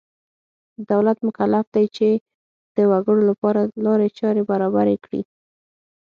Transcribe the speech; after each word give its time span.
دولت 0.91 1.17
مکلف 1.27 1.65
دی 1.75 1.85
چې 1.97 2.09
د 2.75 2.77
وګړو 2.91 3.21
لپاره 3.31 3.61
لارې 3.85 4.07
چارې 4.19 4.41
برابرې 4.49 4.95
کړي. 5.05 5.21